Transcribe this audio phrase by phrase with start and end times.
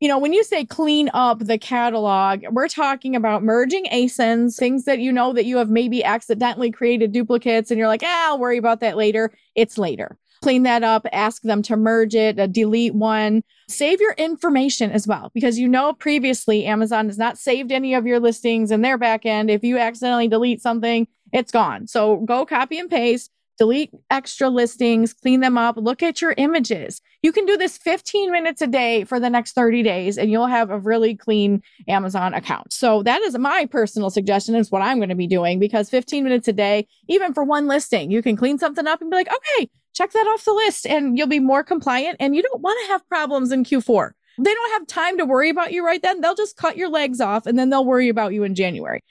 [0.00, 4.84] you know, when you say clean up the catalog, we're talking about merging ASINs, things
[4.84, 8.38] that you know that you have maybe accidentally created duplicates and you're like, ah, I'll
[8.38, 9.32] worry about that later.
[9.54, 10.18] It's later.
[10.42, 15.06] Clean that up, ask them to merge it, uh, delete one, save your information as
[15.06, 18.98] well, because you know previously Amazon has not saved any of your listings in their
[18.98, 19.50] backend.
[19.50, 21.86] If you accidentally delete something, it's gone.
[21.86, 27.00] So go copy and paste, delete extra listings, clean them up, look at your images.
[27.22, 30.46] You can do this 15 minutes a day for the next 30 days and you'll
[30.46, 32.72] have a really clean Amazon account.
[32.72, 36.24] So that is my personal suggestion is what I'm going to be doing because 15
[36.24, 39.28] minutes a day, even for one listing, you can clean something up and be like,
[39.28, 42.78] okay, check that off the list and you'll be more compliant and you don't want
[42.84, 44.10] to have problems in Q4.
[44.38, 46.20] They don't have time to worry about you right then.
[46.20, 49.02] They'll just cut your legs off and then they'll worry about you in January.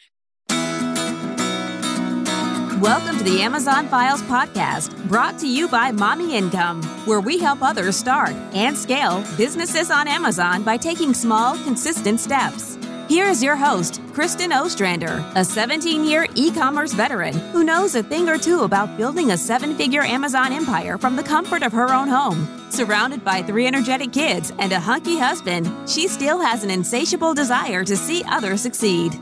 [2.81, 7.61] Welcome to the Amazon Files podcast, brought to you by Mommy Income, where we help
[7.61, 12.77] others start and scale businesses on Amazon by taking small, consistent steps.
[13.07, 18.03] Here is your host, Kristen Ostrander, a 17 year e commerce veteran who knows a
[18.03, 21.94] thing or two about building a seven figure Amazon empire from the comfort of her
[21.94, 22.45] own home.
[22.69, 27.85] Surrounded by three energetic kids and a hunky husband, she still has an insatiable desire
[27.85, 29.17] to see others succeed.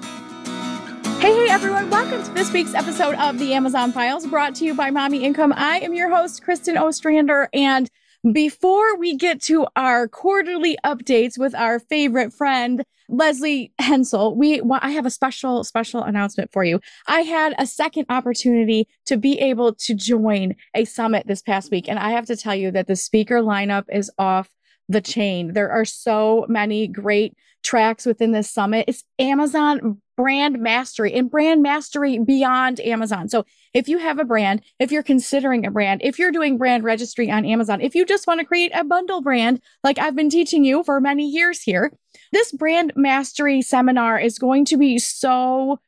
[1.23, 1.89] Hey, hey, everyone.
[1.89, 5.53] Welcome to this week's episode of the Amazon Files brought to you by Mommy Income.
[5.55, 7.47] I am your host, Kristen Ostrander.
[7.53, 7.89] And
[8.33, 14.91] before we get to our quarterly updates with our favorite friend, Lesley Hensell, we I
[14.91, 16.81] have a special, special announcement for you.
[17.07, 21.87] I had a second opportunity to be able to join a summit this past week.
[21.87, 24.49] And I have to tell you that the speaker lineup is off
[24.89, 25.53] the chain.
[25.53, 28.83] There are so many great tracks within this summit.
[28.89, 33.29] It's Amazon brand mastery and brand mastery beyond Amazon.
[33.29, 36.83] So if you have a brand, if you're considering a brand, if you're doing brand
[36.83, 40.29] registry on Amazon, if you just want to create a bundle brand, like I've been
[40.29, 41.91] teaching you for many years here,
[42.31, 45.79] this brand mastery seminar is going to be so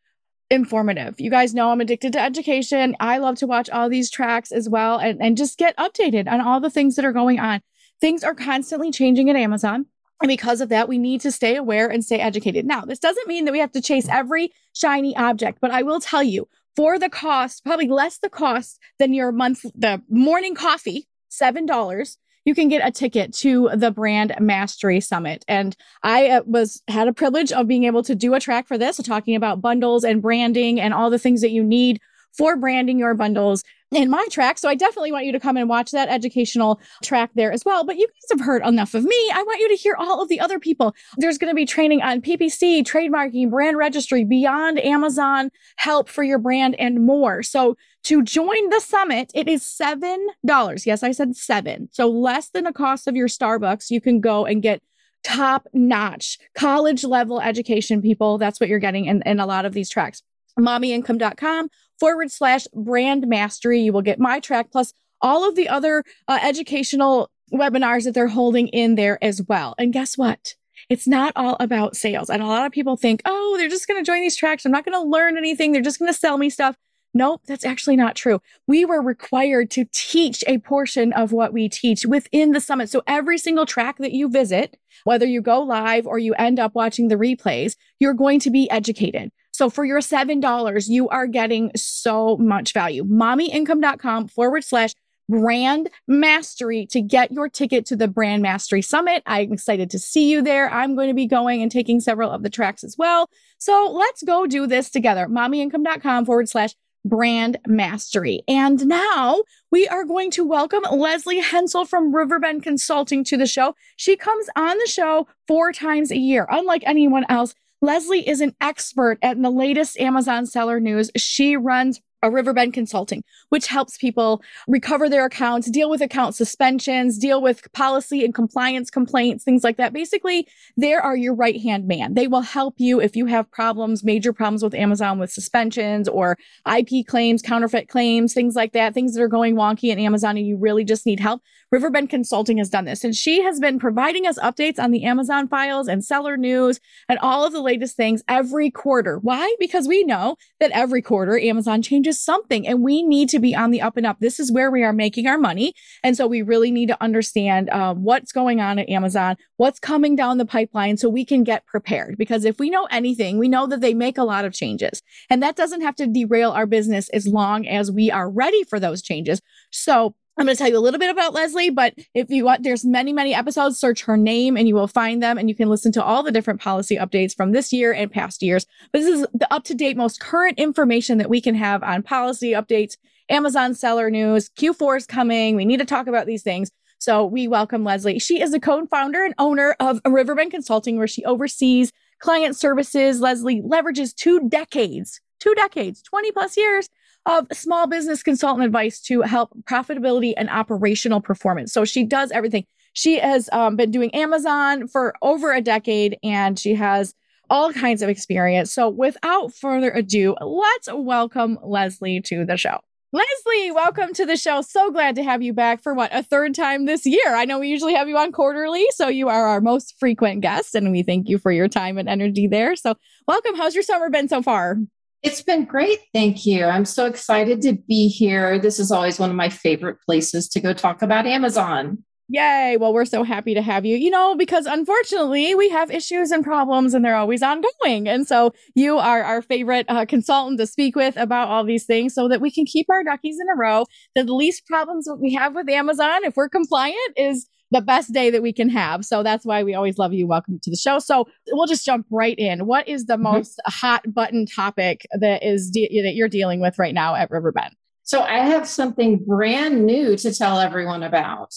[0.50, 1.20] informative.
[1.20, 2.96] You guys know I'm addicted to education.
[3.00, 6.42] I love to watch all these tracks as well and, and just get updated on
[6.42, 7.62] all the things that are going on.
[8.02, 9.88] Things are constantly changing at Amazon.
[10.22, 12.66] And because of that, we need to stay aware and stay educated.
[12.66, 16.00] Now, this doesn't mean that we have to chase every shiny object, but I will
[16.00, 21.08] tell you for the cost, probably less the cost than your month, the morning coffee,
[21.31, 26.81] $7 you can get a ticket to the brand mastery summit and i uh, was
[26.88, 30.04] had a privilege of being able to do a track for this talking about bundles
[30.04, 32.00] and branding and all the things that you need
[32.31, 34.57] for branding your bundles in my track.
[34.57, 37.84] So I definitely want you to come and watch that educational track there as well.
[37.84, 39.31] But you guys have heard enough of me.
[39.34, 40.96] I want you to hear all of the other people.
[41.18, 46.40] There's going to be training on PPC, trademarking, brand registry, beyond Amazon help for your
[46.40, 47.44] brand and more.
[47.44, 50.85] So to join the summit, it is $7.
[50.85, 51.90] Yes, I said seven.
[51.91, 53.90] So less than the cost of your Starbucks.
[53.90, 54.81] You can go and get
[55.24, 58.38] top notch college level education people.
[58.38, 60.22] That's what you're getting in, in a lot of these tracks.
[60.59, 61.69] Mommyincome.com
[62.00, 63.81] forward slash brand mastery.
[63.81, 68.28] You will get my track plus all of the other uh, educational webinars that they're
[68.28, 69.75] holding in there as well.
[69.78, 70.56] And guess what?
[70.89, 72.29] It's not all about sales.
[72.29, 74.66] And a lot of people think, oh, they're just going to join these tracks.
[74.66, 75.72] I'm not going to learn anything.
[75.72, 76.75] They're just going to sell me stuff.
[77.17, 78.41] Nope, that's actually not true.
[78.67, 82.89] We were required to teach a portion of what we teach within the summit.
[82.89, 86.75] So every single track that you visit, whether you go live or you end up
[86.75, 89.31] watching the replays, you're going to be educated.
[89.56, 93.06] So for your $7, you are getting so much value.
[93.06, 94.94] Mommyincome.com forward slash
[95.30, 99.24] brand mastery to get your ticket to the brand mastery summit.
[99.26, 100.70] I'm excited to see you there.
[100.70, 103.30] I'm going to be going and taking several of the tracks as well.
[103.58, 105.28] So let's go do this together.
[105.28, 108.42] Mommyincome.com forward slash brand mastery.
[108.48, 113.76] And now we are going to welcome Lesley Hensell from Riverbend Consulting to the show.
[113.96, 117.54] She comes on the show four times a year, unlike anyone else.
[117.82, 121.12] Lesley is an expert at the latest Amazon seller news.
[121.16, 127.19] She runs a Riverbend Consulting, which helps people recover their accounts, deal with account suspensions,
[127.19, 129.94] deal with policy and compliance complaints, things like that.
[129.94, 132.16] Basically, they are your right hand man.
[132.16, 136.38] They will help you if you have problems, major problems with Amazon with suspensions or
[136.68, 140.48] IP claims, counterfeit claims, things like that, things that are going wonky in Amazon and
[140.48, 141.44] you really just need help.
[141.72, 145.48] Riverbend Consulting has done this, and she has been providing us updates on the Amazon
[145.48, 146.80] files and seller news
[147.10, 149.18] and all of the latest things every quarter.
[149.19, 149.54] Why?
[149.60, 153.71] Because we know that every quarter Amazon changes something, and we need to be on
[153.71, 154.17] the up and up.
[154.19, 155.73] This is where we are making our money.
[156.03, 160.15] And so we really need to understand uh, what's going on at Amazon, what's coming
[160.15, 162.17] down the pipeline so we can get prepared.
[162.17, 165.41] Because if we know anything, we know that they make a lot of changes, and
[165.44, 169.01] that doesn't have to derail our business as long as we are ready for those
[169.01, 169.41] changes.
[169.71, 172.64] So I'm going to tell you a little bit about Lesley, but if you want,
[172.64, 175.70] there's many, many episodes, search her name and you will find them and you can
[175.70, 178.66] listen to all the different policy updates from this year and past years.
[178.92, 182.04] But this is the up to date, most current information that we can have on
[182.04, 182.98] policy updates,
[183.30, 185.56] Amazon seller news, Q4 is coming.
[185.56, 186.70] We need to talk about these things.
[187.00, 188.20] So we welcome Lesley.
[188.20, 193.22] She is the co-founder and owner of Riverbend Consulting, where she oversees client services.
[193.22, 196.90] Lesley leverages two decades, two decades, 20 plus years
[197.25, 201.74] of small business consultant advice to help profitability and operational performance.
[201.74, 202.66] So she does everything.
[202.94, 207.13] She has um, been doing Amazon for over a decade and she has
[207.50, 208.74] all kinds of experience.
[208.74, 212.80] So without further ado, let's welcome Lesley to the show.
[213.12, 214.62] Lesley, welcome to the show.
[214.62, 217.33] So glad to have you back for what, a third time this year.
[217.33, 220.75] I know we usually have you on quarterly, so you are our most frequent guest,
[220.75, 222.75] and we thank you for your time and energy there.
[222.75, 222.95] So,
[223.25, 223.56] welcome.
[223.56, 224.80] How's your summer been so far?
[225.25, 225.98] It's been great.
[226.13, 226.66] Thank you.
[226.66, 228.60] I'm so excited to be here.
[228.60, 232.04] This is always one of my favorite places to go talk about Amazon.
[232.27, 232.77] Yay.
[232.80, 236.44] Well, we're so happy to have you, you know, because unfortunately we have issues and
[236.44, 238.07] problems and they're always ongoing.
[238.07, 242.13] And so you are our favorite uh, consultant to speak with about all these things
[242.13, 243.86] so that we can keep our duckies in a row.
[244.13, 248.29] The least problems that we have with Amazon, if we're compliant, is the best day
[248.29, 249.06] that we can have.
[249.06, 250.27] So that's why we always love you.
[250.27, 251.00] Welcome to the show.
[251.00, 252.65] So we'll just jump right in.
[252.65, 253.23] What is the mm-hmm.
[253.23, 257.75] most hot button topic that is de- that you're dealing with right now at Riverbend?
[258.03, 261.53] So I have something brand new to tell everyone about.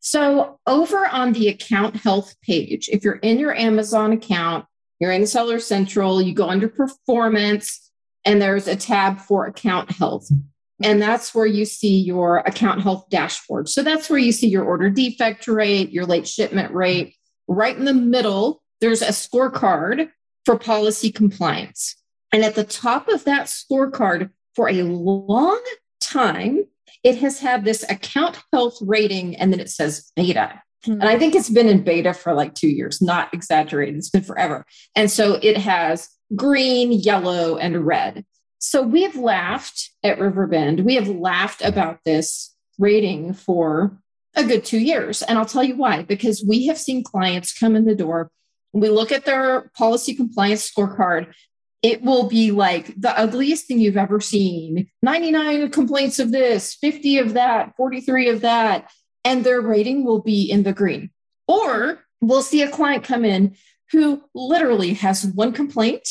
[0.00, 4.66] So over on the account health page, if you're in your Amazon account,
[4.98, 7.90] you're in Seller Central, you go under performance
[8.24, 10.28] and there's a tab for account health.
[10.84, 13.68] And that's where you see your account health dashboard.
[13.68, 17.16] So that's where you see your order defect rate, your late shipment rate.
[17.48, 20.10] Right in the middle, there's a scorecard
[20.44, 21.96] for policy compliance.
[22.32, 25.62] And at the top of that scorecard, for a long
[26.00, 26.64] time,
[27.02, 30.62] it has had this account health rating, and then it says beta.
[30.86, 31.00] Mm-hmm.
[31.00, 33.96] And I think it's been in beta for like two years, not exaggerated.
[33.96, 34.64] It's been forever.
[34.94, 38.24] And so it has green, yellow, and red.
[38.66, 40.86] So we've laughed at Riverbend.
[40.86, 43.98] We have laughed about this rating for
[44.34, 45.20] a good two years.
[45.20, 48.30] And I'll tell you why, because we have seen clients come in the door.
[48.72, 51.34] We look at their policy compliance scorecard.
[51.82, 57.18] It will be like the ugliest thing you've ever seen 99 complaints of this, 50
[57.18, 58.90] of that, 43 of that.
[59.26, 61.10] And their rating will be in the green.
[61.46, 63.56] Or we'll see a client come in
[63.92, 66.08] who literally has one complaint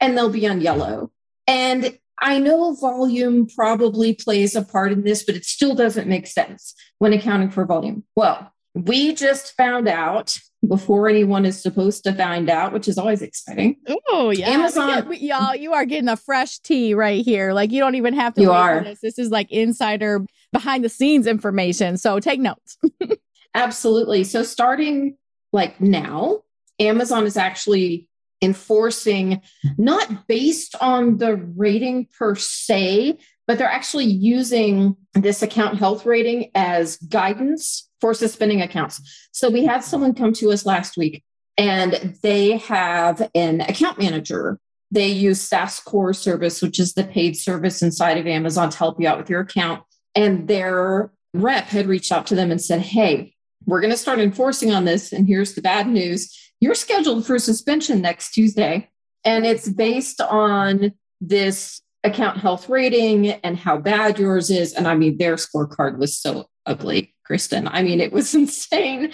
[0.00, 1.12] and they'll be on yellow
[1.50, 6.26] and I know volume probably plays a part in this, but it still doesn't make
[6.26, 8.04] sense when accounting for volume.
[8.14, 13.22] Well, we just found out before anyone is supposed to find out, which is always
[13.22, 13.76] exciting.
[14.08, 14.50] Oh, yeah.
[14.50, 15.12] Amazon.
[15.14, 17.54] y'all, you are getting a fresh tea right here.
[17.54, 18.42] Like you don't even have to.
[18.42, 18.84] You are.
[18.84, 19.00] This.
[19.00, 21.96] this is like insider behind the scenes information.
[21.96, 22.76] So take notes.
[23.54, 24.24] Absolutely.
[24.24, 25.16] So starting
[25.52, 26.42] like now,
[26.78, 28.08] Amazon is actually
[28.42, 29.40] enforcing
[29.76, 36.50] not based on the rating per se, but they're actually using this account health rating
[36.54, 39.28] as guidance for suspending accounts.
[39.32, 41.22] So we had someone come to us last week
[41.58, 44.58] and they have an account manager.
[44.90, 49.00] They use SAS Core service, which is the paid service inside of Amazon to help
[49.00, 49.82] you out with your account.
[50.14, 53.34] And their rep had reached out to them and said, Hey,
[53.66, 55.12] we're going to start enforcing on this.
[55.12, 58.90] And here's the bad news you're scheduled for suspension next Tuesday.
[59.24, 64.72] And it's based on this account health rating and how bad yours is.
[64.72, 67.68] And I mean, their scorecard was so ugly, Kristen.
[67.68, 69.12] I mean, it was insane.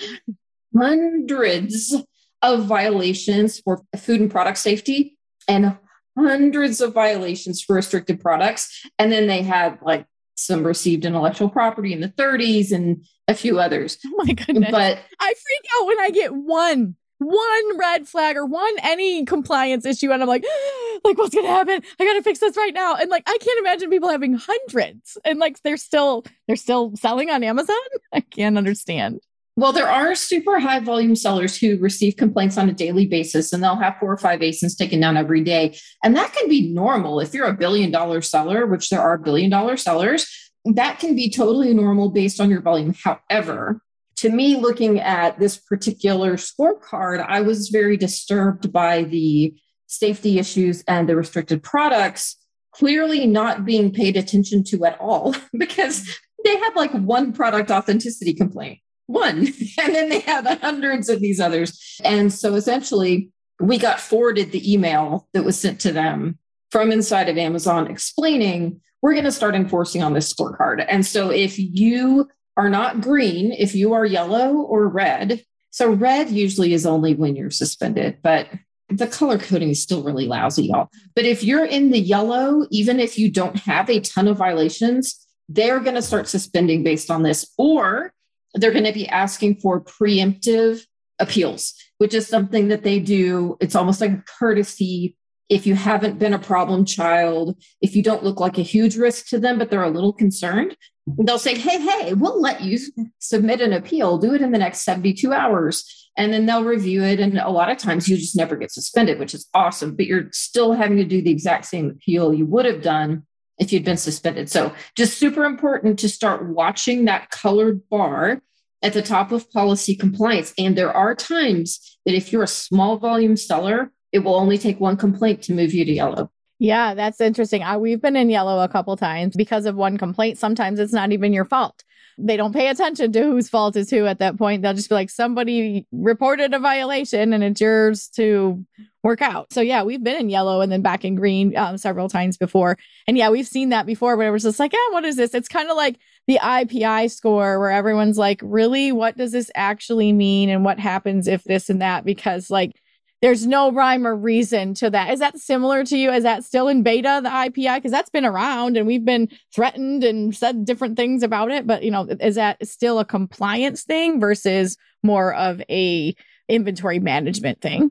[0.76, 1.95] Hundreds
[2.43, 5.17] of violations for food and product safety
[5.49, 5.76] and
[6.19, 8.85] hundreds of violations for restricted products.
[8.99, 13.59] And then they had like some received intellectual property in the 30s and a few
[13.59, 13.99] others.
[14.07, 14.71] Oh my goodness.
[14.71, 19.87] But I freak out when I get one one red flag or one any compliance
[19.87, 20.44] issue and i'm like
[21.04, 21.82] like what's gonna happen?
[22.00, 22.94] I gotta fix this right now.
[22.96, 27.30] And like i can't imagine people having hundreds and like they're still they're still selling
[27.30, 27.76] on amazon?
[28.12, 29.20] I can't understand.
[29.56, 33.62] Well there are super high volume sellers who receive complaints on a daily basis and
[33.62, 35.78] they'll have four or five asins taken down every day.
[36.04, 37.20] And that can be normal.
[37.20, 40.26] If you're a billion dollar seller which there are billion dollar sellers
[40.75, 42.94] that can be totally normal based on your volume.
[43.02, 43.80] However
[44.16, 49.54] to me, looking at this particular scorecard, I was very disturbed by the
[49.87, 52.37] safety issues and the restricted products
[52.73, 56.06] clearly not being paid attention to at all because
[56.44, 59.38] they had like one product authenticity complaint, one,
[59.82, 61.99] and then they had hundreds of these others.
[62.04, 63.30] And so essentially,
[63.61, 66.38] we got forwarded the email that was sent to them
[66.70, 70.85] from inside of Amazon explaining, we're going to start enforcing on this scorecard.
[70.88, 76.31] And so if you are not green, if you are yellow or red, so red
[76.31, 78.49] usually is only when you're suspended, but
[78.89, 80.89] the color coding is still really lousy, y'all.
[81.15, 85.27] But if you're in the yellow, even if you don't have a ton of violations,
[85.49, 88.13] they're going to start suspending based on this, or
[88.55, 90.81] they're going to be asking for preemptive
[91.19, 93.57] appeals, which is something that they do.
[93.61, 95.17] It's almost like a courtesy
[95.49, 99.29] if you haven't been a problem child, if you don't look like a huge risk
[99.29, 102.79] to them, but they're a little concerned, they'll say, Hey, hey, we'll let you
[103.19, 106.11] submit an appeal, do it in the next 72 hours.
[106.19, 107.21] And then they'll review it.
[107.21, 110.29] And a lot of times you just never get suspended, which is awesome, but you're
[110.33, 113.27] still having to do the exact same appeal you would have done
[113.59, 114.51] if you'd been suspended.
[114.51, 118.41] So just super important to start watching that colored bar
[118.83, 120.53] at the top of policy compliance.
[120.59, 124.81] And there are times that if you're a small volume seller, it will only take
[124.81, 126.31] one complaint to move you to yellow.
[126.59, 127.63] Yeah, that's interesting.
[127.63, 130.39] I, we've been in yellow a couple times because of one complaint.
[130.39, 131.85] Sometimes it's not even your fault.
[132.19, 134.63] They don't pay attention to whose fault is who at that point.
[134.63, 138.65] They'll just be like, somebody reported a violation and it's yours to
[139.03, 139.53] work out.
[139.53, 142.79] So, yeah, we've been in yellow and then back in green um, several times before.
[143.07, 145.35] And yeah, we've seen that before, but it was just like, yeah, what is this?
[145.35, 150.15] It's kind of like the IPI score where everyone's like, really, what does this actually
[150.15, 150.49] mean?
[150.49, 152.07] And what happens if this and that?
[152.07, 152.81] Because, like,
[153.23, 155.11] there's no rhyme or reason to that.
[155.11, 156.11] Is that similar to you?
[156.12, 157.76] Is that still in beta, the IPI?
[157.76, 161.66] Because that's been around and we've been threatened and said different things about it.
[161.66, 166.14] But you know, is that still a compliance thing versus more of a
[166.49, 167.90] inventory management thing?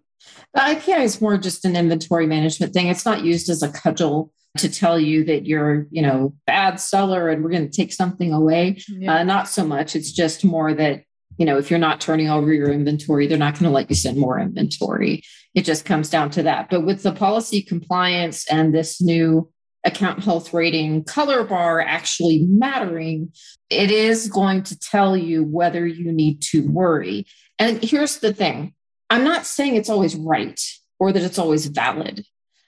[0.53, 2.87] The IPI is more just an inventory management thing.
[2.87, 7.29] It's not used as a cudgel to tell you that you're, you know, bad seller
[7.29, 8.81] and we're going to take something away.
[8.87, 9.15] Yeah.
[9.15, 9.95] Uh, not so much.
[9.95, 11.03] It's just more that
[11.37, 13.95] you know, if you're not turning over your inventory, they're not going to let you
[13.95, 15.23] send more inventory.
[15.53, 16.69] It just comes down to that.
[16.69, 19.51] But with the policy compliance and this new
[19.85, 23.31] account health rating color bar actually mattering,
[23.69, 27.25] it is going to tell you whether you need to worry.
[27.59, 28.73] And here's the thing
[29.09, 30.59] I'm not saying it's always right
[30.99, 32.25] or that it's always valid.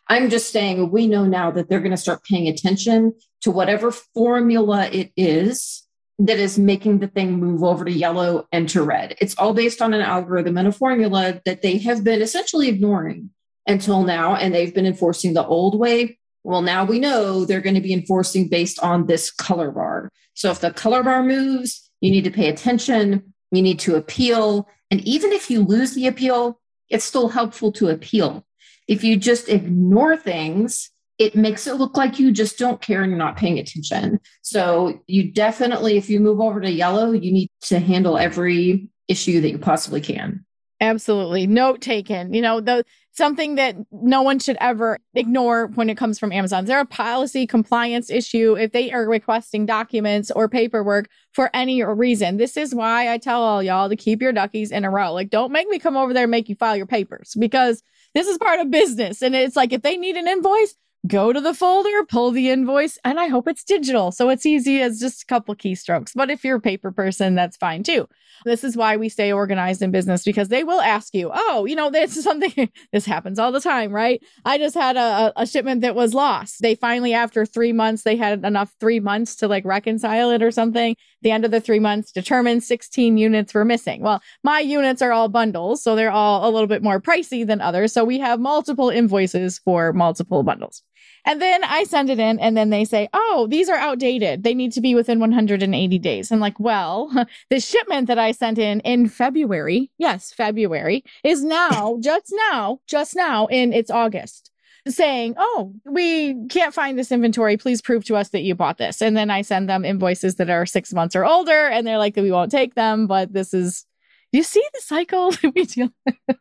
[0.10, 3.92] I'm just saying we know now that they're going to start paying attention to whatever
[3.92, 5.87] formula it is
[6.20, 9.16] that is making the thing move over to yellow and to red.
[9.22, 13.30] It's all based on an algorithm and a formula that they have been essentially ignoring
[13.68, 16.18] until now, and they've been enforcing the old way.
[16.44, 20.10] Well, now we know they're going to be enforcing based on this color bar.
[20.34, 24.68] So if the color bar moves, you need to pay attention, you need to appeal.
[24.90, 26.60] And even if you lose the appeal,
[26.90, 28.46] it's still helpful to appeal.
[28.88, 33.12] If you just ignore things, it makes it look like you just don't care and
[33.12, 34.20] you're not paying attention.
[34.42, 39.42] So you definitely, if you move over to yellow, you need to handle every issue
[39.42, 40.46] that you possibly can.
[40.80, 41.48] Absolutely.
[41.48, 42.34] Note taken.
[42.34, 46.66] You know, the something that no one should ever ignore when it comes from Amazon.
[46.66, 52.38] They're a policy compliance issue if they are requesting documents or paperwork for any reason.
[52.38, 55.14] This is why I tell all y'all to keep your duckies in a row.
[55.14, 57.82] Like, don't make me come over there and make you file your papers because
[58.14, 59.24] this is part of business.
[59.24, 60.76] And it's like if they need an invoice,
[61.06, 64.12] go to the folder, pull the invoice, and I hope it's digital.
[64.12, 66.12] So it's easy as just a couple keystrokes.
[66.16, 68.08] But if you're a paper person, that's fine too.
[68.46, 71.76] This is why we stay organized in business because they will ask you, oh, you
[71.76, 74.22] know, this is something, this happens all the time, right?
[74.46, 76.62] I just had a, a shipment that was lost.
[76.62, 80.52] They finally, after three months, they had enough three months to like reconcile it or
[80.52, 80.96] something.
[81.22, 84.02] The end of the three months determined 16 units were missing.
[84.02, 87.62] Well, my units are all bundles, so they're all a little bit more pricey than
[87.62, 87.94] others.
[87.94, 90.84] So we have multiple invoices for multiple bundles.
[91.28, 94.44] And then I send it in, and then they say, oh, these are outdated.
[94.44, 96.32] They need to be within 180 days.
[96.32, 97.12] I'm like, well,
[97.50, 103.14] the shipment that I sent in in February, yes, February, is now, just now, just
[103.14, 104.52] now in it's August
[104.88, 107.58] saying, Oh, we can't find this inventory.
[107.58, 109.02] Please prove to us that you bought this.
[109.02, 112.16] And then I send them invoices that are six months or older, and they're like,
[112.16, 113.86] We won't take them, but this is,
[114.32, 116.38] you see the cycle that we deal with.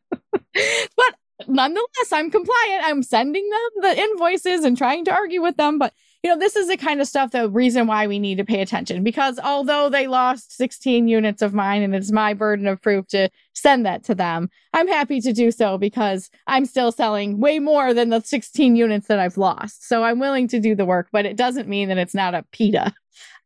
[0.97, 1.15] But
[1.47, 2.85] nonetheless, I'm compliant.
[2.85, 5.79] I'm sending them the invoices and trying to argue with them.
[5.79, 8.45] But, you know, this is the kind of stuff, the reason why we need to
[8.45, 12.81] pay attention because although they lost 16 units of mine and it's my burden of
[12.83, 17.39] proof to send that to them, I'm happy to do so because I'm still selling
[17.39, 19.87] way more than the 16 units that I've lost.
[19.87, 22.45] So I'm willing to do the work, but it doesn't mean that it's not a
[22.53, 22.95] PITA.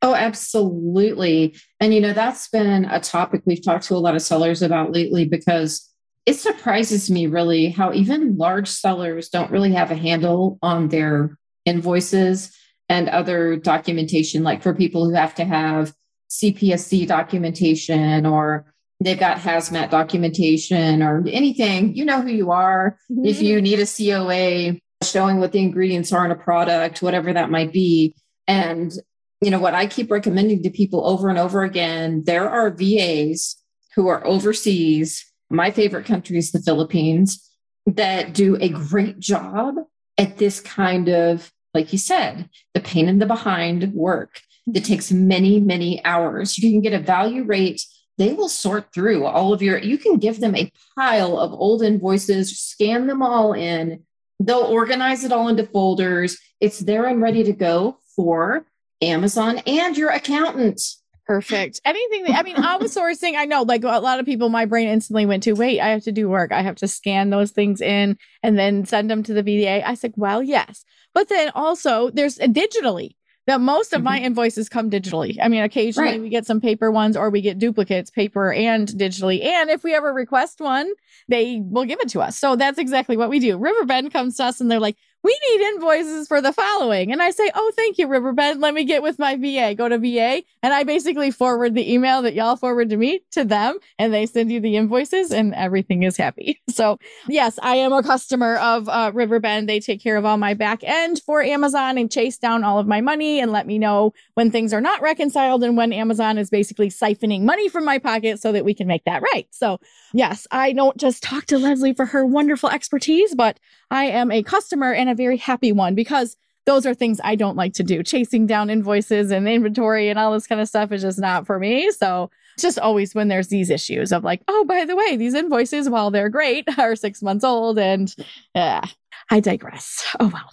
[0.03, 1.55] Oh, absolutely.
[1.79, 4.93] And, you know, that's been a topic we've talked to a lot of sellers about
[4.93, 5.90] lately because
[6.27, 11.39] it surprises me really how even large sellers don't really have a handle on their
[11.65, 12.57] invoices
[12.89, 15.93] and other documentation, like for people who have to have
[16.31, 22.99] CPSC documentation or they've got hazmat documentation or anything, you know who you are.
[23.11, 23.25] Mm-hmm.
[23.25, 27.51] If you need a COA showing what the ingredients are in a product, whatever that
[27.51, 28.15] might be.
[28.47, 28.93] And,
[29.41, 33.57] you know, what I keep recommending to people over and over again there are VAs
[33.95, 35.30] who are overseas.
[35.51, 37.51] My favorite country is the Philippines
[37.87, 39.77] that do a great job
[40.17, 45.11] at this kind of, like you said, the pain in the behind work that takes
[45.11, 46.57] many, many hours.
[46.57, 47.83] You can get a value rate
[48.21, 51.83] they will sort through all of your, you can give them a pile of old
[51.83, 54.03] invoices, scan them all in.
[54.39, 56.37] They'll organize it all into folders.
[56.61, 58.67] It's there and ready to go for
[59.01, 60.83] Amazon and your accountant.
[61.31, 61.81] Perfect.
[61.85, 65.27] Anything that, I mean, outsourcing, I know like a lot of people, my brain instantly
[65.27, 66.51] went to, wait, I have to do work.
[66.51, 69.85] I have to scan those things in and then send them to the VDA.
[69.87, 70.85] I said, well, yes.
[71.15, 73.15] But then also there's digitally,
[73.47, 74.07] that most of mm-hmm.
[74.07, 75.37] my invoices come digitally.
[75.41, 76.21] I mean, occasionally right.
[76.21, 79.45] we get some paper ones or we get duplicates, paper and digitally.
[79.45, 80.93] And if we ever request one,
[81.29, 82.37] they will give it to us.
[82.39, 83.57] So that's exactly what we do.
[83.57, 87.13] Riverbend comes to us and they're like, we need invoices for the following.
[87.13, 88.61] And I say, oh, thank you, Riverbend.
[88.61, 89.75] Let me get with my VA.
[89.75, 90.43] Go to VA.
[90.63, 94.27] And I basically forward the email that y'all forward to me to them and they
[94.27, 96.61] send you the invoices and everything is happy.
[96.81, 96.99] So
[97.29, 99.69] yes, I am a customer of uh, Riverbend.
[99.69, 102.87] They take care of all my back end for Amazon and chase down all of
[102.87, 106.49] my money and let me know when things are not reconciled and when Amazon is
[106.49, 109.47] basically siphoning money from my pocket so that we can make that right.
[109.51, 109.79] So
[110.15, 113.61] yes, I don't just talk to Lesley for her wonderful expertise, but
[113.91, 116.37] I am a customer and a very happy one because
[116.67, 118.03] those are things I don't like to do.
[118.03, 121.59] Chasing down invoices and inventory and all this kind of stuff is just not for
[121.59, 121.91] me.
[121.91, 125.89] So just always when there's these issues of like, oh, by the way, these invoices,
[125.89, 127.79] while they're great, are six months old.
[127.79, 128.15] And
[128.55, 128.85] yeah,
[129.31, 130.05] I digress.
[130.21, 130.51] Oh, well.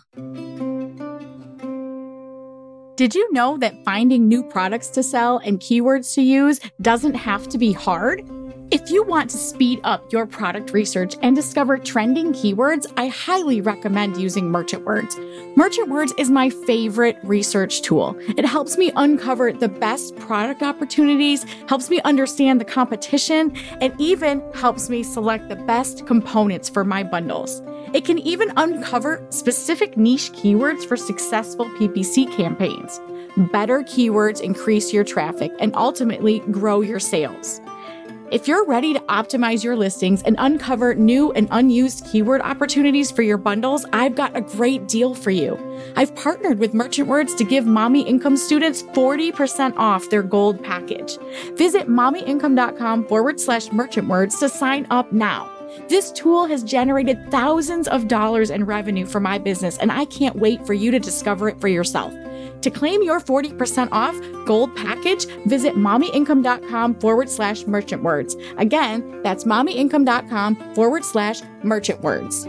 [2.96, 7.48] Did you know that finding new products to sell and keywords to use doesn't have
[7.50, 8.28] to be hard?
[8.70, 13.62] If you want to speed up your product research and discover trending keywords, I highly
[13.62, 15.16] recommend using Merchant Words.
[15.56, 18.18] Merchant Words is my favorite research tool.
[18.38, 24.44] It helps me uncover the best product opportunities, helps me understand the competition, and even
[24.54, 27.62] helps me select the best components for my bundles.
[27.94, 33.00] It can even uncover specific niche keywords for successful PPC campaigns.
[33.54, 37.62] Better keywords increase your traffic and ultimately grow your sales.
[38.30, 43.22] If you're ready to optimize your listings and uncover new and unused keyword opportunities for
[43.22, 45.58] your bundles, I've got a great deal for you.
[45.96, 51.18] I've partnered with Merchant Words to give Mommy Income students 40% off their gold package.
[51.54, 55.50] Visit mommyincome.com forward slash merchant words to sign up now.
[55.88, 60.36] This tool has generated thousands of dollars in revenue for my business, and I can't
[60.36, 62.14] wait for you to discover it for yourself.
[62.62, 68.36] To claim your 40% off gold package, visit mommyincome.com forward slash merchant words.
[68.58, 72.48] Again, that's mommyincome.com forward slash merchant words.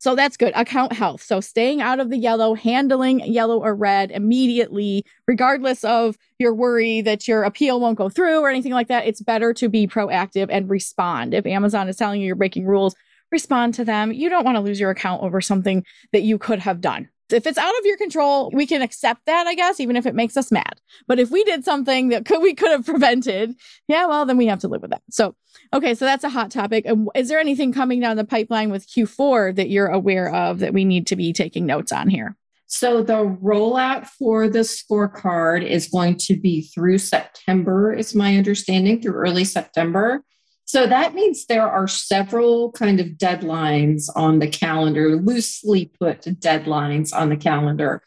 [0.00, 0.54] So that's good.
[0.56, 1.22] Account health.
[1.22, 7.02] So staying out of the yellow, handling yellow or red immediately, regardless of your worry
[7.02, 9.06] that your appeal won't go through or anything like that.
[9.06, 11.34] It's better to be proactive and respond.
[11.34, 12.94] If Amazon is telling you you're breaking rules,
[13.30, 14.12] respond to them.
[14.12, 17.08] You don't want to lose your account over something that you could have done.
[17.32, 20.14] If it's out of your control, we can accept that, I guess, even if it
[20.14, 20.80] makes us mad.
[21.06, 23.54] But if we did something that could we could have prevented,
[23.86, 25.02] yeah, well, then we have to live with that.
[25.10, 25.36] So,
[25.72, 26.84] okay, so that's a hot topic.
[26.86, 30.74] And is there anything coming down the pipeline with Q4 that you're aware of that
[30.74, 32.36] we need to be taking notes on here?
[32.66, 39.02] So the rollout for the scorecard is going to be through September, is my understanding,
[39.02, 40.22] through early September.
[40.70, 47.12] So that means there are several kind of deadlines on the calendar, loosely put deadlines
[47.12, 48.04] on the calendar.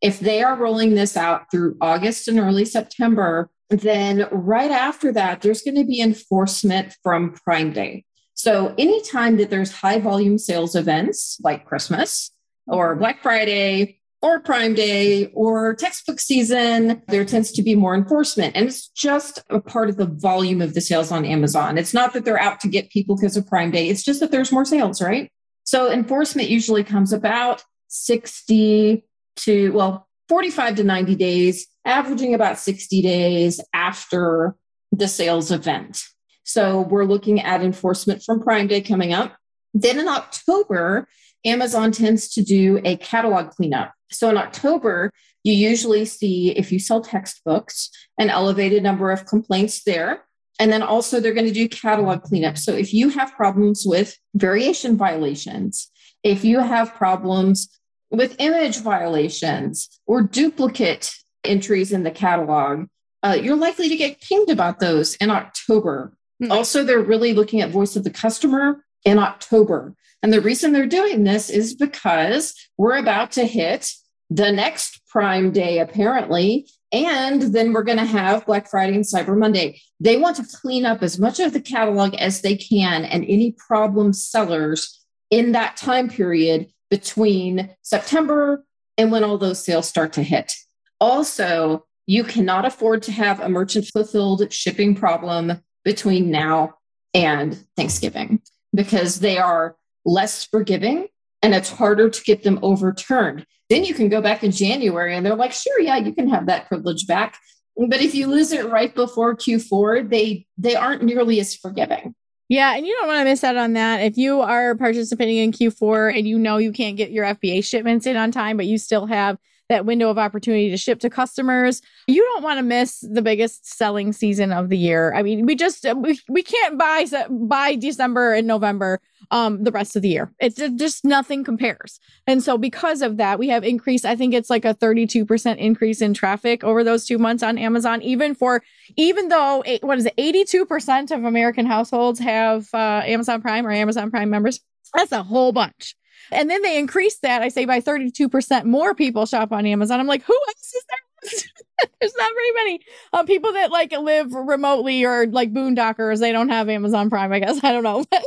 [0.00, 5.42] If they are rolling this out through August and early September, then right after that,
[5.42, 8.04] there's going to be enforcement from Prime Day.
[8.34, 12.30] So anytime that there's high volume sales events like Christmas
[12.68, 18.56] or Black Friday or Prime Day or textbook season, there tends to be more enforcement.
[18.56, 21.76] And it's just a part of the volume of the sales on Amazon.
[21.76, 24.30] It's not that they're out to get people because of Prime Day, it's just that
[24.30, 25.30] there's more sales, right?
[25.64, 29.04] So enforcement usually comes about 60
[29.36, 34.56] to, well, 45 to 90 days, averaging about 60 days after
[34.90, 36.02] the sales event.
[36.44, 39.36] So we're looking at enforcement from Prime Day coming up.
[39.74, 41.08] Then in October,
[41.44, 43.92] Amazon tends to do a catalog cleanup.
[44.10, 45.10] So in October,
[45.42, 50.24] you usually see, if you sell textbooks, an elevated number of complaints there.
[50.58, 52.56] And then also, they're going to do catalog cleanup.
[52.56, 55.90] So if you have problems with variation violations,
[56.22, 57.68] if you have problems
[58.10, 62.86] with image violations or duplicate entries in the catalog,
[63.22, 66.16] uh, you're likely to get pinged about those in October.
[66.42, 66.52] Mm-hmm.
[66.52, 69.94] Also, they're really looking at voice of the customer in October.
[70.24, 73.92] And the reason they're doing this is because we're about to hit
[74.30, 76.66] the next Prime Day, apparently.
[76.92, 79.82] And then we're going to have Black Friday and Cyber Monday.
[80.00, 83.52] They want to clean up as much of the catalog as they can and any
[83.52, 88.64] problem sellers in that time period between September
[88.96, 90.54] and when all those sales start to hit.
[91.02, 96.76] Also, you cannot afford to have a merchant fulfilled shipping problem between now
[97.12, 98.40] and Thanksgiving
[98.74, 101.08] because they are less forgiving
[101.42, 103.46] and it's harder to get them overturned.
[103.68, 106.46] Then you can go back in January and they're like, sure, yeah, you can have
[106.46, 107.38] that privilege back.
[107.76, 112.14] But if you lose it right before Q4, they they aren't nearly as forgiving.
[112.48, 114.02] Yeah, and you don't want to miss out on that.
[114.02, 118.06] If you are participating in Q4 and you know you can't get your FBA shipments
[118.06, 121.80] in on time, but you still have that window of opportunity to ship to customers.
[122.06, 125.14] You don't want to miss the biggest selling season of the year.
[125.14, 129.00] I mean, we just we, we can't buy buy December and November
[129.30, 130.32] um the rest of the year.
[130.38, 131.98] It's just nothing compares.
[132.26, 136.02] And so because of that, we have increased I think it's like a 32% increase
[136.02, 138.62] in traffic over those 2 months on Amazon even for
[138.96, 144.10] even though what is it 82% of American households have uh, Amazon Prime or Amazon
[144.10, 144.60] Prime members.
[144.94, 145.96] That's a whole bunch.
[146.30, 150.00] And then they increased that, I say, by 32% more people shop on Amazon.
[150.00, 150.98] I'm like, who else is there?
[152.00, 152.80] There's not very many
[153.12, 156.20] um, people that like live remotely or like boondockers.
[156.20, 157.60] They don't have Amazon Prime, I guess.
[157.64, 158.04] I don't know.
[158.10, 158.24] But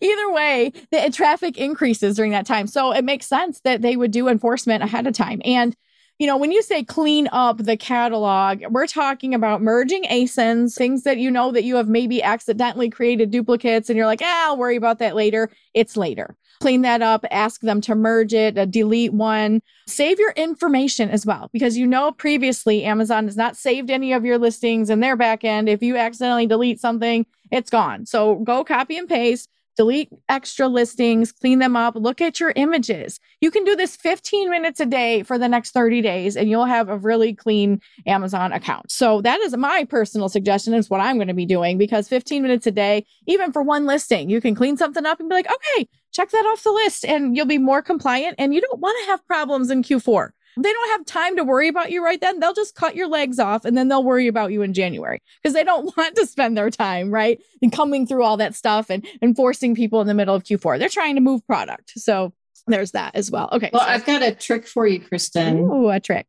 [0.00, 2.66] either way, the traffic increases during that time.
[2.66, 5.40] So it makes sense that they would do enforcement ahead of time.
[5.44, 5.76] And
[6.22, 11.02] you know, when you say clean up the catalog, we're talking about merging ASINs, things
[11.02, 14.56] that you know that you have maybe accidentally created duplicates and you're like, ah, I'll
[14.56, 15.50] worry about that later.
[15.74, 20.30] It's later clean that up, ask them to merge it, uh, delete one, save your
[20.36, 24.88] information as well, because you know previously Amazon has not saved any of your listings
[24.88, 25.68] in their backend.
[25.68, 28.06] If you accidentally delete something, it's gone.
[28.06, 33.18] So go copy and paste, delete extra listings, clean them up, look at your images.
[33.40, 36.64] You can do this 15 minutes a day for the next 30 days and you'll
[36.64, 38.90] have a really clean Amazon account.
[38.90, 42.42] So that is my personal suggestion is what I'm going to be doing because 15
[42.42, 45.50] minutes a day, even for one listing, you can clean something up and be like,
[45.50, 48.36] okay, check that off the list and you'll be more compliant.
[48.38, 50.30] And you don't want to have problems in Q4.
[50.56, 52.40] They don't have time to worry about you right then.
[52.40, 55.54] They'll just cut your legs off and then they'll worry about you in January because
[55.54, 57.40] they don't want to spend their time, right?
[57.62, 60.78] And coming through all that stuff and, and forcing people in the middle of Q4.
[60.78, 61.92] They're trying to move product.
[61.96, 62.32] So
[62.66, 63.48] there's that as well.
[63.52, 63.70] Okay.
[63.72, 63.88] Well, so.
[63.88, 65.58] I've got a trick for you, Kristen.
[65.60, 66.26] Ooh, a trick.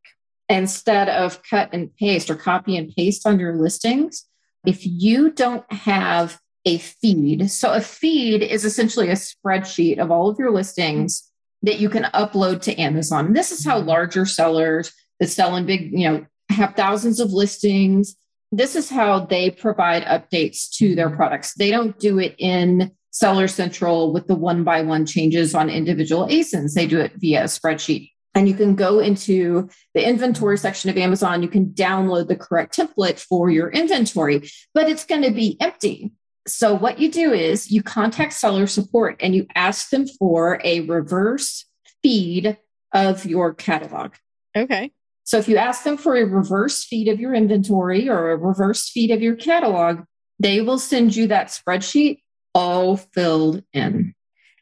[0.50, 4.26] Instead of cut and paste or copy and paste on your listings,
[4.66, 7.50] if you don't have a feed.
[7.52, 11.30] So a feed is essentially a spreadsheet of all of your listings
[11.64, 13.34] that you can upload to Amazon.
[13.34, 18.16] This is how larger sellers that sell in big, you know, have thousands of listings.
[18.52, 21.56] This is how they provide updates to their products.
[21.56, 26.28] They don't do it in Seller Central with the one by one changes on individual
[26.28, 26.74] ASINs.
[26.74, 28.10] They do it via a spreadsheet.
[28.36, 31.44] And you can go into the inventory section of Amazon.
[31.44, 36.12] You can download the correct template for your inventory, but it's going to be empty.
[36.46, 40.82] So, what you do is you contact seller support and you ask them for a
[40.82, 41.66] reverse
[42.02, 42.58] feed
[42.94, 44.14] of your catalog.
[44.56, 44.92] Okay.
[45.24, 48.90] So, if you ask them for a reverse feed of your inventory or a reverse
[48.90, 50.04] feed of your catalog,
[50.40, 52.20] they will send you that spreadsheet
[52.54, 54.14] all filled in.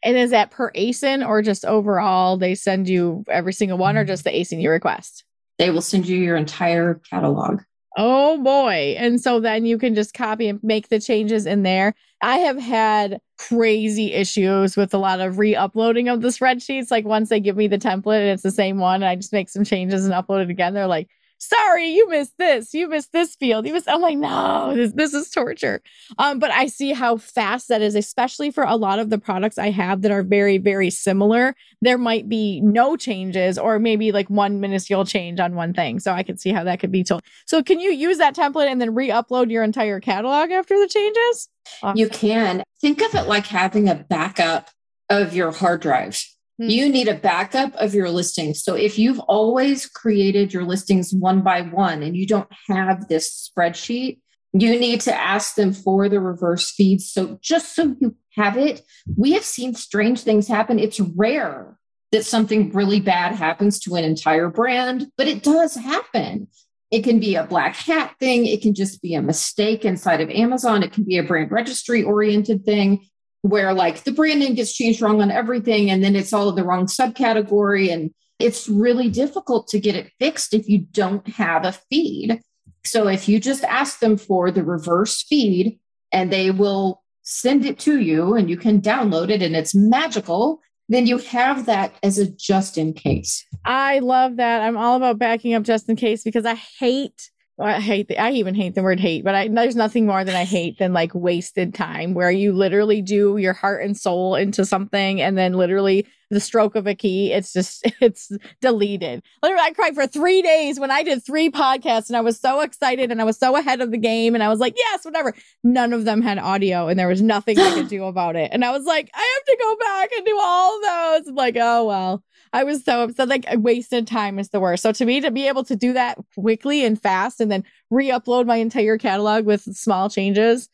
[0.03, 2.37] And is that per ASIN or just overall?
[2.37, 4.07] They send you every single one or mm-hmm.
[4.07, 5.23] just the ASIN you request?
[5.59, 7.61] They will send you your entire catalog.
[7.97, 8.95] Oh boy.
[8.97, 11.93] And so then you can just copy and make the changes in there.
[12.21, 16.89] I have had crazy issues with a lot of re uploading of the spreadsheets.
[16.89, 19.49] Like once they give me the template and it's the same one, I just make
[19.49, 20.73] some changes and upload it again.
[20.73, 21.10] They're like,
[21.41, 23.65] sorry, you missed this, you missed this field.
[23.65, 25.82] You missed, I'm like, no, this, this is torture.
[26.19, 29.58] Um, but I see how fast that is, especially for a lot of the products
[29.58, 31.56] I have that are very, very similar.
[31.82, 35.99] There might be no changes or maybe like one minuscule change on one thing.
[35.99, 37.23] So I can see how that could be told.
[37.45, 41.49] So can you use that template and then re-upload your entire catalog after the changes?
[41.82, 41.97] Awesome.
[41.97, 42.63] You can.
[42.80, 44.69] Think of it like having a backup
[45.10, 46.23] of your hard drive.
[46.59, 46.69] Hmm.
[46.69, 48.63] You need a backup of your listings.
[48.63, 53.51] So if you've always created your listings one by one and you don't have this
[53.55, 54.19] spreadsheet,
[54.53, 57.11] you need to ask them for the reverse feeds.
[57.11, 58.81] So just so you have it,
[59.15, 60.77] we have seen strange things happen.
[60.77, 61.77] It's rare
[62.11, 66.49] that something really bad happens to an entire brand, but it does happen.
[66.91, 68.45] It can be a black hat thing.
[68.45, 70.83] It can just be a mistake inside of Amazon.
[70.83, 73.07] It can be a brand registry oriented thing
[73.41, 76.86] where like the branding gets changed wrong on everything and then it's all the wrong
[76.86, 82.39] subcategory and it's really difficult to get it fixed if you don't have a feed.
[82.84, 85.80] So if you just ask them for the reverse feed
[86.12, 90.60] and they will send it to you and you can download it and it's magical
[90.91, 93.45] then you have that as a just in case.
[93.63, 94.62] I love that.
[94.62, 98.32] I'm all about backing up just in case because I hate I hate the, I
[98.32, 101.13] even hate the word hate, but I, there's nothing more than I hate than like
[101.13, 106.08] wasted time where you literally do your heart and soul into something and then literally
[106.32, 109.21] the stroke of a key, it's just it's deleted.
[109.43, 112.62] Literally, I cried for three days when I did three podcasts and I was so
[112.62, 115.36] excited and I was so ahead of the game and I was like, yes, whatever.
[115.63, 118.50] None of them had audio and there was nothing I could do about it.
[118.54, 121.28] And I was like, I have to go back and do all those.
[121.28, 122.24] I'm like, oh well.
[122.53, 123.27] I was so upset.
[123.27, 124.83] Like wasted time is the worst.
[124.83, 128.45] So to me, to be able to do that quickly and fast and then re-upload
[128.45, 130.69] my entire catalog with small changes,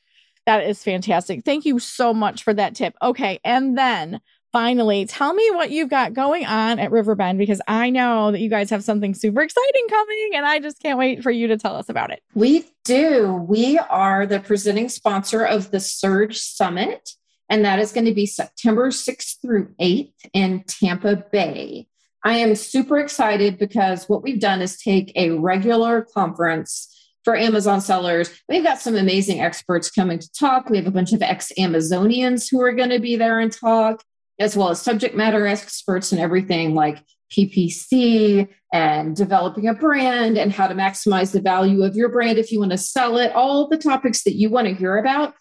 [0.45, 1.43] that is fantastic.
[1.43, 2.95] Thank you so much for that tip.
[3.01, 3.39] Okay.
[3.43, 4.21] And then
[4.53, 8.49] finally, tell me what you've got going on at Riverbend because I know that you
[8.49, 11.75] guys have something super exciting coming and I just can't wait for you to tell
[11.75, 12.23] us about it.
[12.33, 13.45] We do.
[13.47, 17.11] We are the presenting sponsor of the Surge Summit
[17.49, 21.88] and that is going to be September 6th through 8th in Tampa Bay.
[22.23, 27.81] I am super excited because what we've done is take a regular conference for Amazon
[27.81, 28.29] sellers.
[28.49, 30.69] We've got some amazing experts coming to talk.
[30.69, 34.03] We have a bunch of ex Amazonians who are going to be there and talk,
[34.39, 40.51] as well as subject matter experts and everything like PPC and developing a brand and
[40.51, 43.67] how to maximize the value of your brand if you want to sell it, all
[43.67, 45.33] the topics that you want to hear about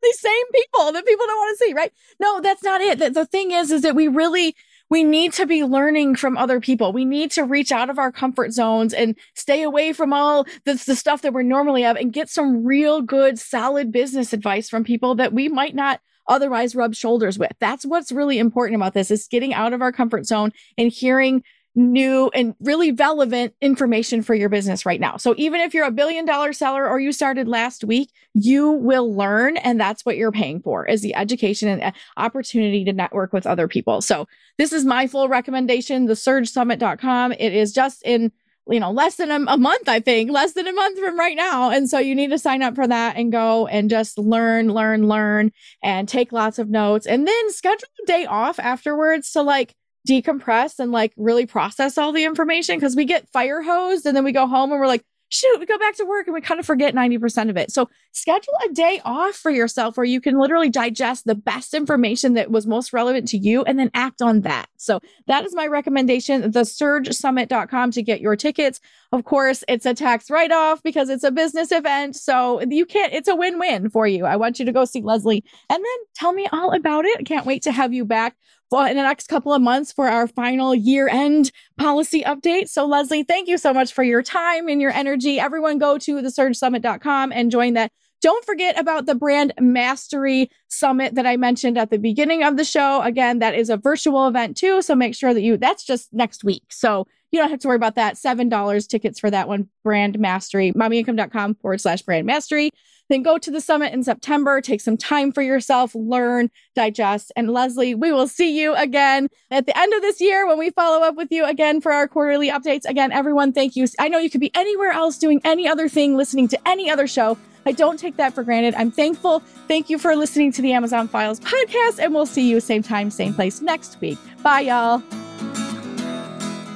[0.01, 1.93] the same people that people don't want to see, right?
[2.19, 2.99] No, that's not it.
[2.99, 4.55] The, the thing is, is that we really
[4.91, 6.91] we need to be learning from other people.
[6.91, 10.77] We need to reach out of our comfort zones and stay away from all the,
[10.77, 15.15] stuff that we're normally have and get some real good, solid business advice from people
[15.15, 17.53] that we might not otherwise rub shoulders with.
[17.61, 21.41] That's what's really important about this is getting out of our comfort zone and hearing
[21.73, 25.17] new and really relevant information for your business right now.
[25.17, 29.13] So even if you're a billion dollar seller or you started last week, you will
[29.15, 33.31] learn and that's what you're paying for is the education and uh, opportunity to network
[33.31, 34.01] with other people.
[34.01, 37.33] So this is my full recommendation, the surgesummit.com.
[37.33, 38.31] It is just in
[38.69, 41.35] you know, less than a, a, month, I think, less than a month from right
[41.35, 41.71] now.
[41.71, 45.07] And so you need to sign up for that and go and just learn, learn,
[45.07, 49.73] learn and take lots of notes and then schedule a day off afterwards to like
[50.07, 54.23] decompress and like really process all the information because we get fire hosed and then
[54.23, 56.59] we go home and we're like, shoot, we go back to work and we kind
[56.59, 57.71] of forget 90% of it.
[57.71, 62.33] So schedule a day off for yourself where you can literally digest the best information
[62.33, 64.67] that was most relevant to you and then act on that.
[64.77, 68.81] So that is my recommendation, the surgesummit.com to get your tickets.
[69.13, 72.17] Of course, it's a tax write off because it's a business event.
[72.17, 74.25] So you can't, it's a win win for you.
[74.25, 77.25] I want you to go see Lesley and then tell me all about it.
[77.25, 78.35] Can't wait to have you back
[78.79, 82.69] in the next couple of months for our final year end policy update.
[82.69, 85.39] So, Lesley, thank you so much for your time and your energy.
[85.39, 87.91] Everyone go to thesurgesummit.com and join that.
[88.21, 92.63] Don't forget about the brand mastery summit that I mentioned at the beginning of the
[92.63, 93.01] show.
[93.01, 94.83] Again, that is a virtual event too.
[94.83, 96.63] So make sure that you, that's just next week.
[96.69, 98.15] So you don't have to worry about that.
[98.15, 102.69] $7 tickets for that one, brand mastery, mommyincome.com forward slash brand mastery.
[103.11, 107.33] Then go to the summit in September, take some time for yourself, learn, digest.
[107.35, 110.69] And Lesley, we will see you again at the end of this year when we
[110.69, 112.85] follow up with you again for our quarterly updates.
[112.85, 113.85] Again, everyone, thank you.
[113.99, 117.05] I know you could be anywhere else doing any other thing, listening to any other
[117.05, 117.37] show.
[117.65, 118.75] I don't take that for granted.
[118.75, 119.41] I'm thankful.
[119.67, 123.11] Thank you for listening to the Amazon Files podcast, and we'll see you same time,
[123.11, 124.19] same place next week.
[124.41, 124.99] Bye, y'all.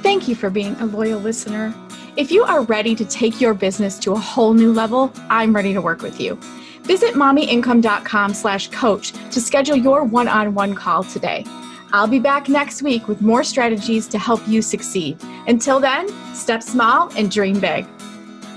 [0.02, 1.74] Thank you for being a loyal listener.
[2.16, 5.74] If you are ready to take your business to a whole new level, I'm ready
[5.74, 6.36] to work with you.
[6.84, 11.44] Visit mommyincome.com slash coach to schedule your one-on-one call today.
[11.92, 15.18] I'll be back next week with more strategies to help you succeed.
[15.46, 17.86] Until then, step small and dream big.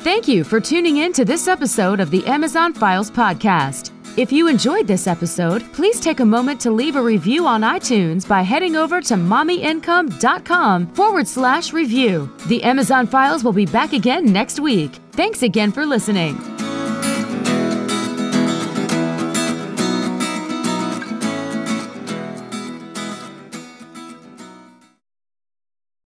[0.03, 3.91] Thank you for tuning in to this episode of the Amazon Files podcast.
[4.17, 8.27] If you enjoyed this episode, please take a moment to leave a review on iTunes
[8.27, 12.29] by heading over to mommyincome.com forward slash review.
[12.47, 14.91] The Amazon Files will be back again next week.
[15.11, 16.37] Thanks again for listening.